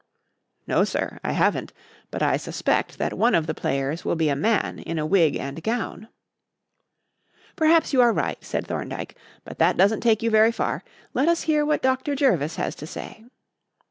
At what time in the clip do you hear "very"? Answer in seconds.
10.31-10.51